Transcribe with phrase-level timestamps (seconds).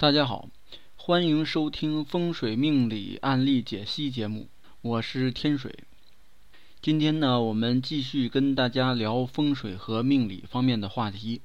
[0.00, 0.48] 大家好，
[0.96, 4.48] 欢迎收听风水命理案例解析节目，
[4.80, 5.84] 我是天水。
[6.80, 11.42] 今天呢，我们继续跟大家聊风水和命理方面的话题。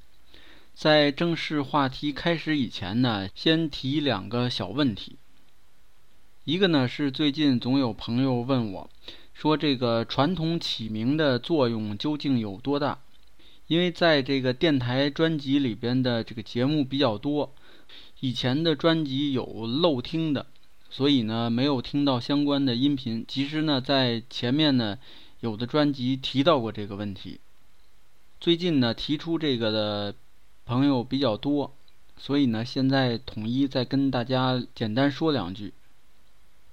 [0.73, 5.17] 在正式话题开始以前呢，先提两个小问题。
[6.45, 8.89] 一个呢是最近总有朋友问我，
[9.33, 12.99] 说这个传统起名的作用究竟有多大？
[13.67, 17.53] 因为在这个电台专辑里边的这个节目比较多。
[18.21, 20.47] 以前的专辑有漏听的，
[20.89, 23.25] 所以呢没有听到相关的音频。
[23.27, 24.97] 其实呢，在前面呢，
[25.41, 27.39] 有的专辑提到过这个问题。
[28.39, 30.15] 最近呢，提出这个的
[30.65, 31.75] 朋友比较多，
[32.17, 35.73] 所以呢，现在统一再跟大家简单说两句。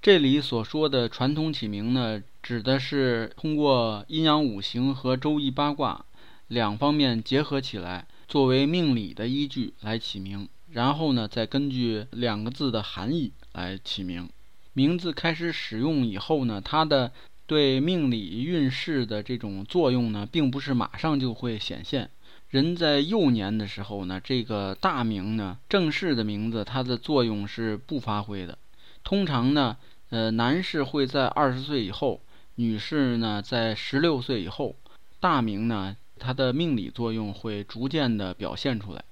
[0.01, 6.05] 这里所说的传统起名呢，指的是通过阴阳五行和周易八卦
[6.47, 10.47] 两方面结合起来，作为命理的依据来起名。
[10.73, 14.27] 然后呢，再根据两个字的含义来起名。
[14.73, 17.11] 名字开始使用以后呢，它的
[17.45, 22.09] 对命理运势的这种作用呢，并不是马上就会显现。
[22.49, 28.57] 人在幼年的时候呢，这个大名呢，正式的名字，它的作用是不发挥的。
[29.03, 29.77] 通常呢，
[30.09, 32.19] 呃，男士会在二十岁以后，
[32.55, 34.75] 女士呢，在十六岁以后，
[35.19, 39.03] 大名呢，它的命理作用会逐渐的表现出来。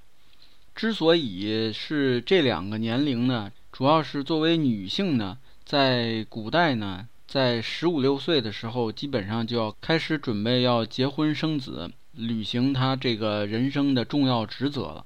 [0.73, 15.05] 之所以是这两个年龄呢，主要是作为女性呢，在古代呢，在十五六岁的时候，基本上就要开始准备要结婚生子，履行她这个人生的重要职责了。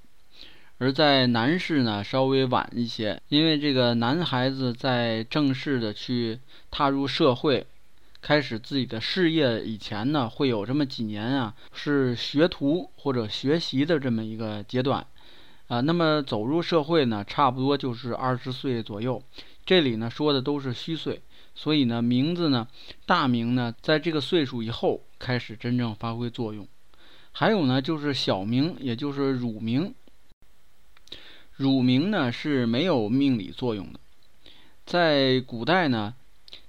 [0.77, 7.65] 而在男士呢，稍微晚一些，因为这个男孩子在正式的去踏入社会，
[8.21, 15.05] 开始自己的事业以前呢，会有这么几年啊，是学徒或者学习的这么一个阶段。
[15.67, 19.21] 啊，那么走入社会呢，差不多就是二十岁左右。
[19.65, 21.23] 这里呢说的都是虚岁，
[21.55, 22.67] 所以呢名字呢
[23.07, 26.67] 大名呢在这个岁数以后开始真正发挥作用。
[27.31, 29.95] 还有呢就是小名，也就是乳名。
[31.55, 33.99] 乳名呢是没有命理作用的。
[34.85, 36.13] 在古代呢，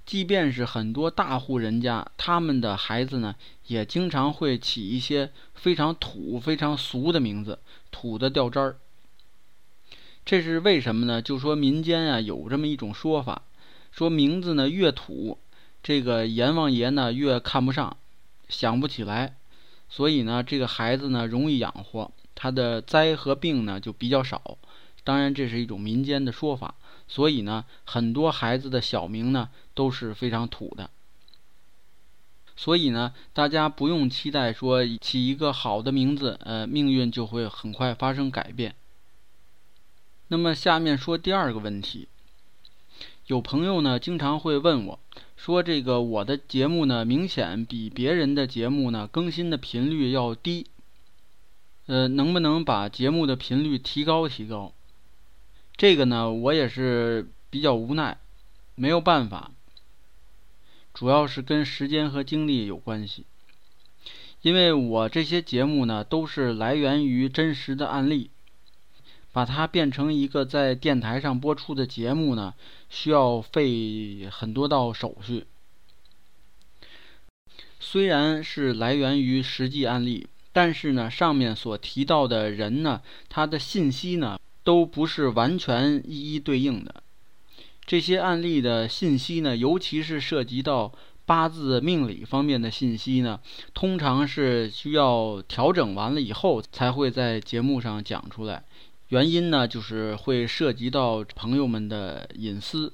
[0.07, 3.35] 即便是很多大户人家，他们的孩子呢
[3.67, 7.59] 也经常会起一些非常土、非常俗的名字，
[7.91, 8.77] 土的掉渣儿。
[10.27, 11.21] 这是为什么呢？
[11.21, 13.43] 就说民间啊有这么一种说法，
[13.93, 15.37] 说名字呢越土，
[15.81, 17.95] 这个阎王爷呢越看不上，
[18.49, 19.35] 想不起来，
[19.87, 24.57] 所以呢这个孩子呢容易养活，他的灾和病呢就比较少。
[25.05, 26.75] 当然这是一种民间的说法，
[27.07, 30.89] 所以呢很多孩子的小名呢都是非常土的。
[32.57, 38.75] 所以呢大家不用期待说起一个好的名字，呃命运就会很快发生改变。
[40.29, 42.09] 那么下面说第二个问题，
[43.27, 44.99] 有朋友呢经常会问我，
[45.37, 50.67] 说这个我的节目呢明显比别人的节目呢更新的频率要低，
[51.85, 54.73] 呃，能不能把节目的频率提高提高？
[55.77, 58.17] 这个呢我也是比较无奈，
[58.75, 59.51] 没有办法，
[60.93, 63.25] 主要是跟时间和精力有关系，
[64.41, 68.29] 因为我这些节目呢都是来源于真实的案例。
[69.37, 72.55] 把它变成一个在电台上播出的节目呢，
[72.89, 75.45] 需要费很多道手续。
[77.79, 82.99] 虽然是来源于实际案例，但是呢，上面所提到的人呢，
[83.29, 87.03] 他的信息呢，都不是完全一一对应的。
[87.85, 90.91] 这些案例的信息呢，尤其是涉及到
[91.27, 93.39] 八字命理方面的信息呢，
[93.75, 98.63] 通常是需要调整完了以后才会在节目上讲出来。
[99.09, 102.91] 原因呢，就是会涉及到朋友们的隐私，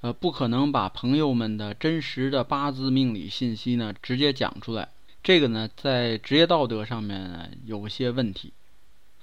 [0.00, 4.88] 呃，不可能把朋友们的真实的八字命理信息呢直接讲出来，
[5.22, 8.52] 这个呢在职业道德上面有些问题，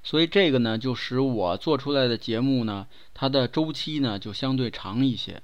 [0.01, 5.41] 所以这个呢就使我做出来的节目呢，它的周期呢就相对长一些。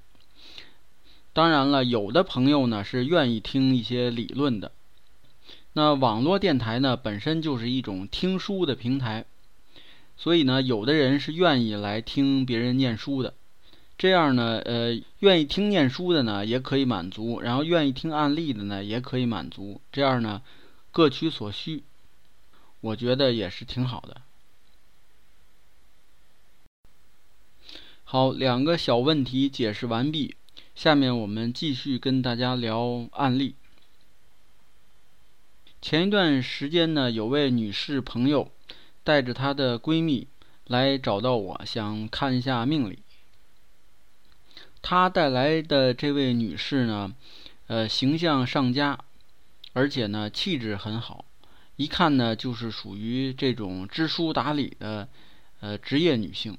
[1.33, 4.71] 当然了，有的朋友呢是愿意听一些理论的，
[5.73, 9.25] 那网络电台呢本身就是一种听书的平台。
[10.21, 13.35] 所以呢，有的人是愿意来听别人念书的，
[13.97, 20.41] 这样呢，呃，愿意听念书的呢也可以满足，然后愿意听案例的呢也可以满足，这样呢，
[20.91, 21.83] 各取所需，
[22.81, 24.21] 我觉得也是挺好的。
[28.03, 30.35] 好，两个小问题解释完毕，
[30.75, 33.55] 下面我们继续跟大家聊案例。
[35.81, 38.51] 前一段时间呢，有位女士朋友。
[39.09, 40.27] 带着她的闺蜜
[40.67, 42.99] 来找到我，想看一下命理。
[44.83, 47.15] 她带来的这位女士呢，
[47.65, 48.99] 呃，形象上佳，
[49.73, 51.25] 而且呢，气质很好，
[51.75, 55.09] 一看呢，就是属于这种知书达理的
[55.59, 56.55] 呃职业女性。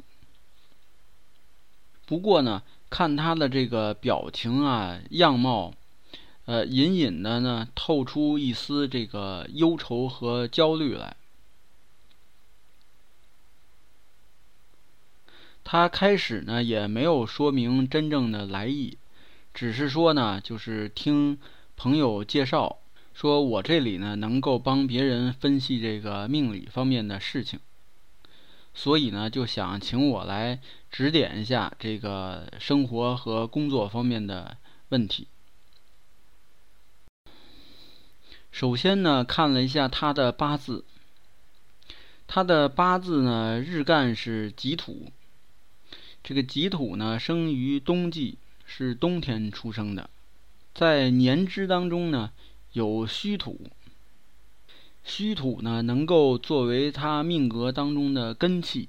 [2.04, 5.72] 不过呢，看她的这个表情啊、样貌，
[6.46, 11.14] 呃，隐隐的呢，透出一丝这个忧愁和焦虑来。
[15.62, 18.98] 他开始呢也没有说明真正的来意，
[19.54, 21.38] 只是说呢，就是听
[21.76, 22.78] 朋友介绍，
[23.14, 27.60] 说我这里呢能够帮别人分析这个命理方面的事情，
[28.74, 30.60] 所以呢就想请我来
[30.90, 34.56] 指点一下这个生活和工作方面的
[34.88, 35.28] 问题。
[38.50, 40.84] 首先呢看了一下他的八字，
[42.26, 45.12] 他的八字呢日干是己土。
[46.22, 50.10] 这个己土呢，生于冬季，是冬天出生的，
[50.74, 52.32] 在年支当中呢
[52.72, 53.70] 有戌土，
[55.02, 58.88] 戌土呢能够作为他命格当中的根气，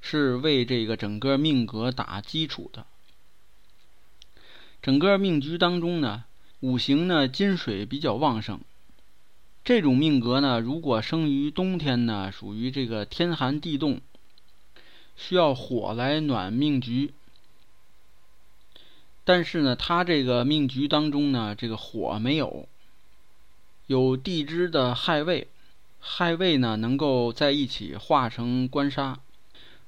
[0.00, 2.86] 是为这个整个命格打基础的。
[4.80, 6.24] 整个命局当中呢，
[6.60, 8.60] 五行呢金水比较旺盛。
[9.64, 14.00] 这种命格呢，如果生于冬天呢，属于这个天寒地冻，
[15.16, 17.14] 需要火来暖命局。
[19.22, 22.66] 但是呢，他这个命局当中呢，这个火没有，
[23.86, 25.46] 有地支的亥位，
[26.00, 29.20] 亥位呢能够在一起化成官杀，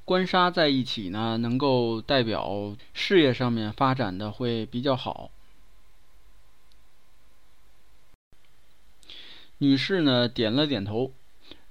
[0.04, 5.32] 官杀在一起呢，能够代表事业上面发展的会比较好。
[9.58, 11.12] 女士呢点了点头，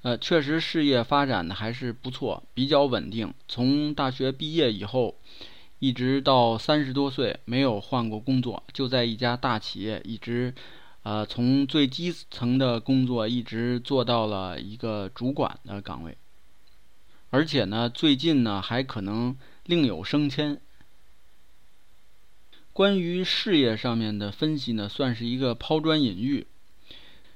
[0.02, 3.34] 呃，确实事业发展的还是不错，比较稳定。
[3.48, 5.16] 从大学毕业以后，
[5.80, 10.56] 一直到三十多岁没有换过工作，就在一家大企业一直，
[11.04, 16.18] 呃，从最基层的工作一直做到了一个主管的岗位，
[17.30, 20.62] 而且呢，最近呢还可能另有升迁。
[22.72, 26.48] 关于事业上面的分析呢，算是一个抛砖引玉。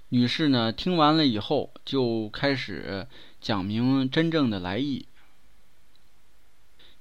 [0.10, 3.06] 女士呢，听完了以后，就开始
[3.42, 5.06] 讲明真正的来意。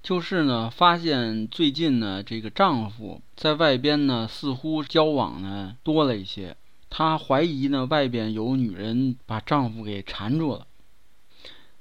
[0.02, 6.56] 就是呢，发现最近呢，这个丈夫在外边呢，似乎交往呢多了一些。
[6.90, 10.66] 她怀疑呢，外边有女人把丈夫给缠住了。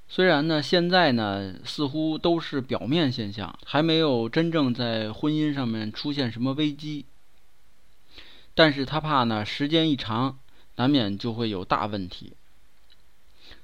[0.07, 7.05] 虽然呢，现在呢，似乎都是表面现象，还没有真正在婚姻上面出现什么危机。
[8.53, 10.37] 但是她怕呢，时间一长。
[10.77, 12.33] 难免就会有大问题，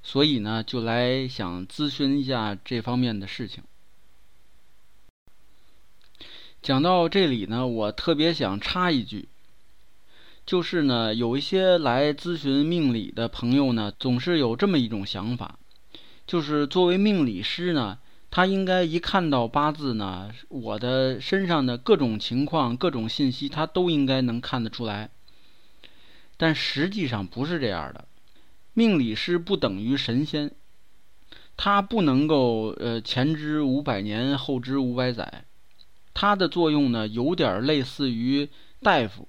[0.02, 3.64] 所以呢，就来想咨询一下这方面的事情。
[6.62, 9.28] 讲到这里呢，我特别想插一句，
[10.46, 15.58] 就是呢，有一些来咨询命理的朋友呢，总是有这么一种想法，
[16.28, 17.98] 就是作为命理师呢，
[18.30, 25.10] 他应该一看到八字呢，我的身上的各种情况、各种信息，他都应该能看得出来。
[26.42, 28.08] 但实际上不是这样的，
[28.74, 30.50] 命理师不等于神仙，
[31.56, 35.46] 他不能够呃前知五百年后知五百载，
[36.16, 38.50] 他的作用呢有点类似于
[38.82, 39.28] 大夫。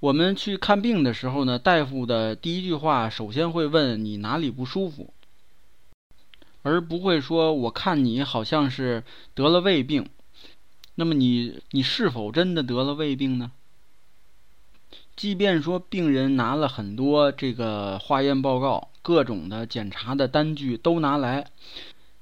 [0.00, 5.14] 我们去看病的时候呢，大夫的第一句话首先会问你哪里不舒服，
[6.62, 10.08] 而不会说我看你好像是得了胃病，
[10.96, 13.52] 那么你你是否真的得了胃病呢？
[15.20, 21.50] 即便说病人拿了很多这个化验报告、各种的检查的单据都拿来，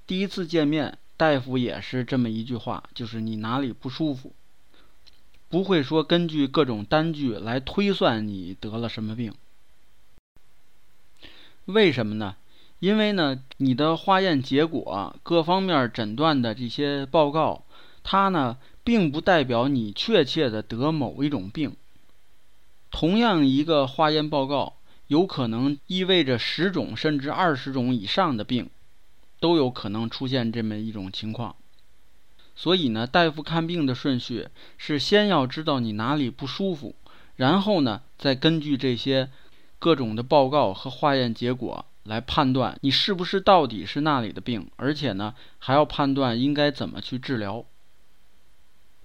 [0.05, 4.35] 第一次见面，大夫也是这么一句话，就是你哪里不舒服，
[5.49, 9.33] 不会说根据各种单据来推算你得了什么病。
[11.67, 12.35] 为什么呢？
[12.81, 17.64] 因为呢，你的化验结果、各方面诊断的这些报告，
[18.02, 21.76] 它呢，并不代表你确切的得某一种病。
[22.90, 24.75] 同样一个化验报告，
[25.07, 28.71] 有可能意味着十种甚至二十种以上的病，
[29.40, 31.54] 都有可能出现这么一种情况。
[32.57, 36.95] 所以呢，大夫看病的顺序是先要知道你哪里不舒服，
[37.37, 39.30] 然后呢，再根据这些
[39.78, 47.64] 各种的报告和化验结果来判断你是不是到底是那里的病，而且呢，还要判断应该怎么去治疗。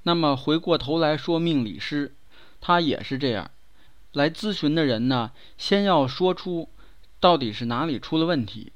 [0.02, 2.16] 那么回过头来说，命理师
[2.60, 3.52] 他也是这样。
[4.14, 6.70] 来咨询的人呢，先要说出
[7.20, 8.72] 到底是哪里出了问题，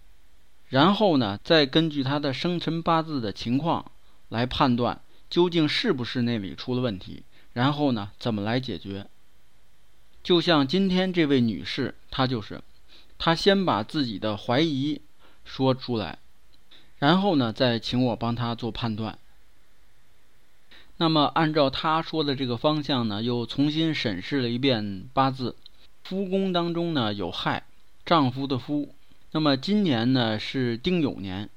[0.67, 3.91] 然后呢，再根据他的生辰八字的情况
[4.29, 9.07] 来判断究竟是不是那里出了问题，然后呢，怎么来解决。
[10.23, 12.61] 就像今天这位女士，她就是，
[13.17, 15.01] 她先把自己的怀疑
[15.45, 16.19] 说出来，
[16.97, 19.19] 然后呢，再请我帮她做判断。
[20.99, 25.55] 那么，按照她说的这个方向呢，又重新审视了一遍八字。
[26.03, 27.65] 夫宫当中呢有亥，
[28.05, 28.95] 丈夫的夫。
[29.31, 31.49] 那么今年呢是丁酉年，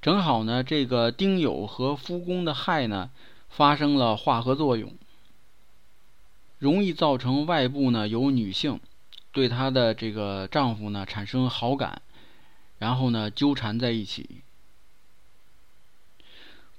[0.00, 3.10] 正好呢这个丁酉和夫宫的亥呢
[3.48, 4.94] 发生了化合作用，
[6.58, 8.80] 容易造成外部呢有女性
[9.30, 12.02] 对她的这个丈夫呢产生好感，
[12.78, 14.40] 然后呢纠缠在一起。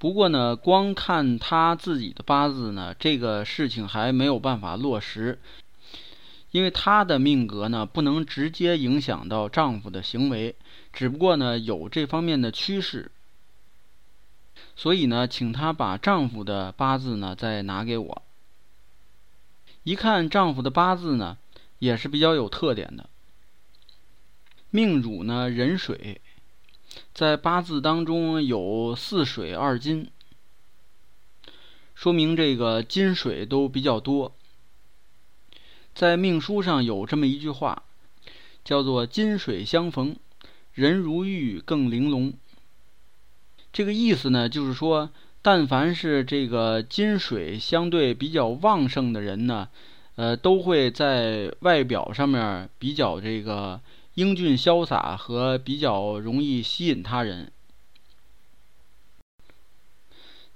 [0.03, 5.39] 不过呢，光看她自己的八字呢，这个事情还没有办法落实。
[6.51, 10.57] 因为她的命格呢，不能直接影响到丈夫的行为，
[10.91, 13.12] 只不过呢有这方面的趋势，
[14.75, 18.22] 所以呢，请她把丈夫的八字呢再拿给我。
[19.83, 21.38] 一看丈夫的八字呢，
[21.79, 23.10] 也是比较有特点的，
[24.69, 26.19] 命主呢壬水，
[27.13, 30.09] 在八字当中有四水二金，
[31.93, 34.33] 说明这个金水都比较多。
[35.93, 37.83] 在命书上有这么一句话，
[38.63, 40.15] 叫做“金水相逢，
[40.73, 42.33] 人如玉更玲珑”。
[43.71, 49.69] 这个意思呢，就是说，但凡是这个金水相对比较旺盛的人呢，
[50.15, 53.79] 呃，都会在外表上面比较这个
[54.15, 57.51] 英俊潇洒和比较容易吸引他人。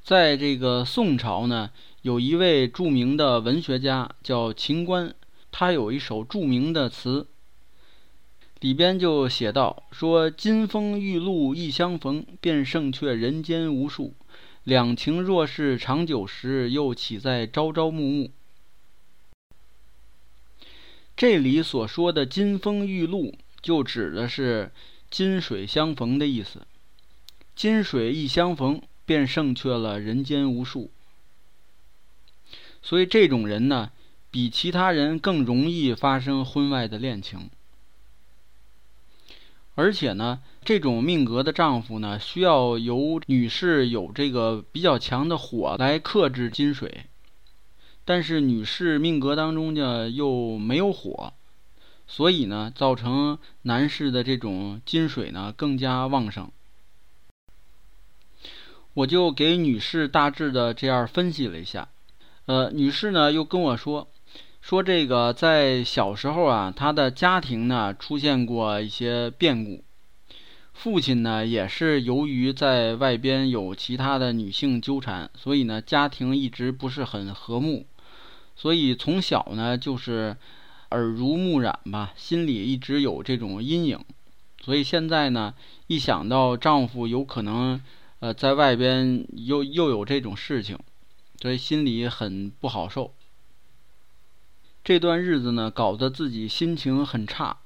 [0.04, 1.72] 在这个宋朝呢，
[2.04, 5.16] 有一位著名的文学家叫秦观。
[5.52, 7.26] 他有一首著名的词，
[8.60, 14.14] 里边就写道：“说金风玉露一相逢，便胜却人间无数。
[14.64, 18.30] 两情若是长久时，又岂在朝朝暮暮。”
[21.18, 23.34] 这里所说的金风玉露，
[23.68, 24.72] 就指的是
[25.12, 26.66] 金水相逢的意思。
[27.54, 30.90] 金水一相逢，便胜却了人间无数。
[32.82, 33.92] 所以这种人呢。
[34.30, 37.50] 比其他人更容易发生婚外的恋情，
[39.74, 47.06] 而且呢，这种命格的丈夫呢，需要由女士有这个比较强的火来克制金水，
[48.04, 51.34] 但是女士命格当中呢又没有火，
[52.08, 56.50] 所以呢，造成男士的这种金水呢更加旺盛。
[58.94, 61.90] 我就给女士大致的这样分析了一下，
[62.46, 64.08] 呃，女士呢又跟我说。
[64.60, 69.84] 说这个在小时候啊，她的家庭呢出现过一些变故，
[70.74, 77.86] 父亲呢也是由于在外边有其他的女性纠缠，所以呢家庭一直不是很和睦，
[78.58, 80.36] 所以从小呢就是
[80.92, 84.00] 耳濡目染吧，心里一直有这种阴影，
[84.64, 85.54] 所以现在呢
[85.88, 87.82] 一想到丈夫有可能
[88.20, 90.80] 呃在外边又又有这种事情，
[91.42, 93.14] 所以心里很不好受。
[94.84, 97.58] 这段日子呢，搞得自己心情很差，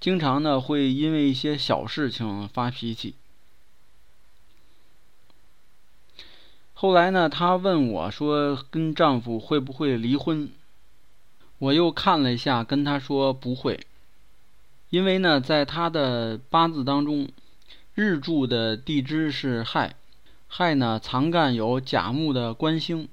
[0.00, 3.14] 经常呢会因为一些小事情发脾气。
[6.74, 10.50] 后来呢，她问我说：“跟丈夫会不会离婚？”
[11.58, 13.80] 我又看了一下，跟她说不会，
[14.90, 17.28] 因为呢，在她的八字当中，
[17.94, 19.94] 日柱的地支是亥，
[20.48, 23.08] 亥呢藏干有甲木的官星。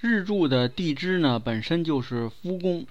[0.00, 2.84] 日柱的地支呢，本身就是夫宫，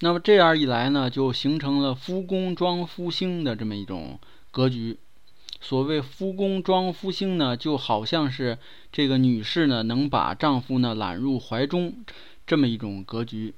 [0.00, 4.18] 那么这样一来呢，就形成了夫宫装夫星的这么一种
[4.50, 4.96] 格局。
[5.60, 8.56] 所谓夫宫装夫星呢，就好像是
[8.90, 11.94] 这个女士呢，能把丈夫呢揽入怀中
[12.46, 13.52] 这么一种格局。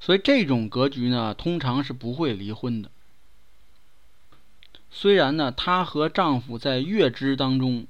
[0.00, 2.90] 所以这种格局呢，通常是不会离婚的。
[4.90, 7.86] 虽然呢，她和丈夫在月支当中，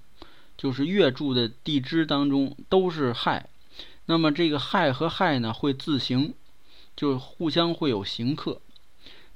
[0.56, 3.48] 就是月柱的地支当中都是亥。
[4.06, 6.34] 那么这个亥和亥呢会自刑，
[6.96, 8.60] 就互相会有刑克，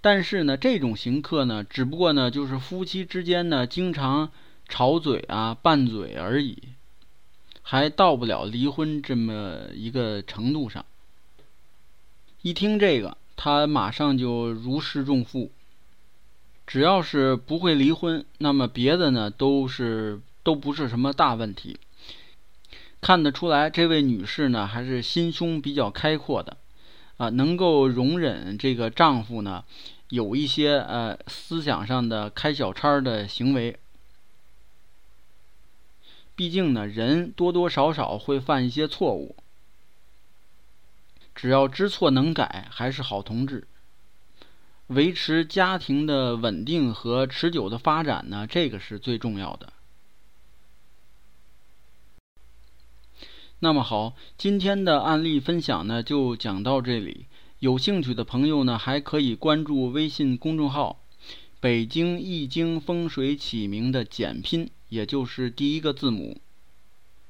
[0.01, 4.31] 但是呢这种刑克呢只不过呢就是夫妻之间呢经常
[4.69, 6.57] 吵嘴啊拌嘴而已，
[7.63, 10.85] 还到不了离婚这么一个程度上。
[12.43, 15.51] 一听这个，他马上就如释重负，
[16.67, 21.79] 只要是不会离婚，那么别的呢都是都不是什么大问题。
[23.03, 26.57] 看得出来，这位女士呢还是心胸比较开阔的，
[27.19, 29.65] 啊，能够容忍这个丈夫呢
[30.09, 33.79] 有一些呃思想上的开小差的行为。
[36.35, 39.37] 毕竟呢，人多多少少会犯一些错误，
[41.41, 43.67] 只要知错能改，还是好同志。
[44.89, 49.73] 维持家庭的稳定和持久的发展呢，这个是最重要的。
[53.61, 57.25] 那么好，今天的案例分享呢就讲到这里。
[57.61, 61.03] 有兴趣的朋友呢，还可以关注微信公众号
[61.59, 66.43] “北京易经风水起名”的简拼，也就是第一个字母。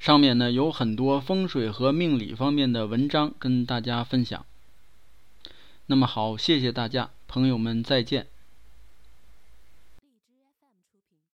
[0.00, 4.46] 上面呢有很多风水和命理方面的文章跟大家分享。
[5.86, 8.26] 那么好，谢谢大家，朋友们再见。